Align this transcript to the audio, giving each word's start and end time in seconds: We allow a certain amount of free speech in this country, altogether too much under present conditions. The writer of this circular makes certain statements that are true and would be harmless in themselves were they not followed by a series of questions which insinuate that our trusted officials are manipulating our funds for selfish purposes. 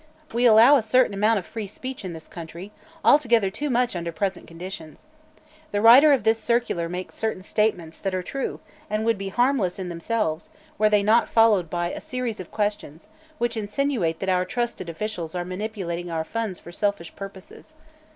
We 0.33 0.47
allow 0.47 0.77
a 0.77 0.81
certain 0.81 1.13
amount 1.13 1.37
of 1.37 1.45
free 1.45 1.67
speech 1.67 2.03
in 2.03 2.13
this 2.13 2.27
country, 2.27 2.71
altogether 3.05 3.51
too 3.51 3.69
much 3.69 3.95
under 3.95 4.11
present 4.11 4.47
conditions. 4.47 5.05
The 5.71 5.79
writer 5.79 6.11
of 6.11 6.23
this 6.23 6.39
circular 6.39 6.89
makes 6.89 7.13
certain 7.13 7.43
statements 7.43 7.99
that 7.99 8.15
are 8.15 8.23
true 8.23 8.61
and 8.89 9.05
would 9.05 9.19
be 9.19 9.29
harmless 9.29 9.77
in 9.77 9.89
themselves 9.89 10.49
were 10.79 10.89
they 10.89 11.03
not 11.03 11.29
followed 11.29 11.69
by 11.69 11.91
a 11.91 12.01
series 12.01 12.39
of 12.39 12.49
questions 12.49 13.09
which 13.37 13.55
insinuate 13.55 14.17
that 14.21 14.29
our 14.29 14.43
trusted 14.43 14.89
officials 14.89 15.35
are 15.35 15.45
manipulating 15.45 16.09
our 16.09 16.23
funds 16.23 16.59
for 16.59 16.71
selfish 16.71 17.15
purposes. 17.15 17.75